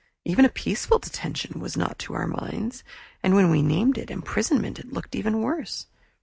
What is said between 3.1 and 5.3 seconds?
and when we named it imprisonment it looked